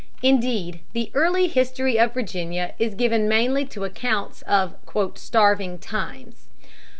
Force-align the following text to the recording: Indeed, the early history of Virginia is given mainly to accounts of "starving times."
Indeed, 0.23 0.79
the 0.93 1.11
early 1.13 1.47
history 1.47 1.99
of 1.99 2.15
Virginia 2.15 2.73
is 2.79 2.95
given 2.95 3.29
mainly 3.29 3.65
to 3.65 3.83
accounts 3.85 4.41
of 4.47 4.73
"starving 5.15 5.77
times." 5.77 6.47